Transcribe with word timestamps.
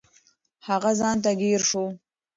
هغه 0.67 0.91
ځان 0.99 1.17
ته 1.23 1.31
ځیر 1.39 1.61
شو. 1.69 1.85